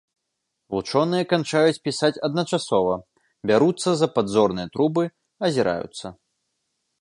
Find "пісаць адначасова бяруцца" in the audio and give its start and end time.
1.87-3.89